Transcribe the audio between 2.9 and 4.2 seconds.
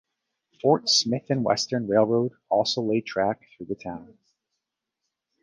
track through the town.